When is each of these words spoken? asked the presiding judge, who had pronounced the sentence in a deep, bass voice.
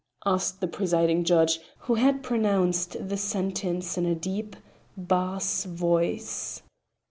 asked 0.25 0.61
the 0.61 0.67
presiding 0.67 1.23
judge, 1.23 1.59
who 1.81 1.93
had 1.93 2.23
pronounced 2.23 2.97
the 3.07 3.15
sentence 3.17 3.99
in 3.99 4.05
a 4.07 4.15
deep, 4.15 4.55
bass 4.97 5.65
voice. 5.65 6.63